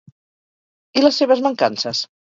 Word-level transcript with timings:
I 1.01 1.03
les 1.05 1.23
seves 1.23 1.47
mancances? 1.49 2.05